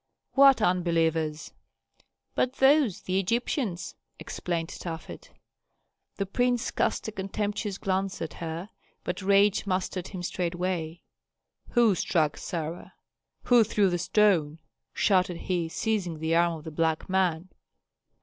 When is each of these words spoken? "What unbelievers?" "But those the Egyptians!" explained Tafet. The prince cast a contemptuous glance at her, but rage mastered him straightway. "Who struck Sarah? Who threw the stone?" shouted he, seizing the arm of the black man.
"What 0.31 0.63
unbelievers?" 0.63 1.53
"But 2.33 2.53
those 2.53 3.01
the 3.01 3.19
Egyptians!" 3.19 3.93
explained 4.17 4.69
Tafet. 4.69 5.29
The 6.15 6.25
prince 6.25 6.71
cast 6.71 7.07
a 7.07 7.11
contemptuous 7.11 7.77
glance 7.77 8.19
at 8.19 8.33
her, 8.41 8.71
but 9.03 9.21
rage 9.21 9.67
mastered 9.67 10.07
him 10.07 10.23
straightway. 10.23 11.03
"Who 11.73 11.93
struck 11.93 12.37
Sarah? 12.37 12.93
Who 13.43 13.63
threw 13.63 13.91
the 13.91 13.99
stone?" 13.99 14.57
shouted 14.91 15.37
he, 15.37 15.69
seizing 15.69 16.17
the 16.17 16.33
arm 16.33 16.53
of 16.57 16.63
the 16.63 16.71
black 16.71 17.07
man. 17.07 17.49